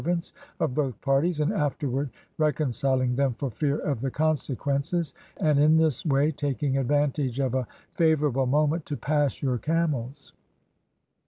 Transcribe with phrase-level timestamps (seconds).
[0.07, 2.09] ants of both parties, and afterT\ ard
[2.39, 7.67] reconciling them for fear of the consequences, and in this way taking advantage of a
[7.93, 10.33] fa vorable moment to pass your camels.